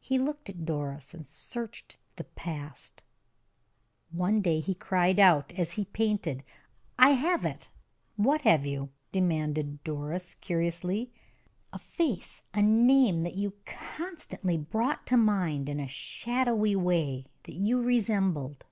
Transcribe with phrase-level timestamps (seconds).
[0.00, 3.04] He looked at Doris and searched the past.
[4.10, 6.42] One day he cried out, as he painted:
[6.98, 7.70] "I have it!"
[8.16, 11.12] "What have you?" demanded Doris, curiously.
[11.72, 17.54] "A face, a name, that you constantly brought to mind in a shadowy way that
[17.54, 18.66] you resembled."